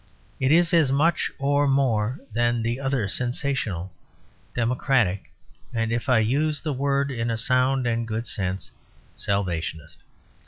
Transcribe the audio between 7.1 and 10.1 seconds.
in a sound and good sense) Salvationist.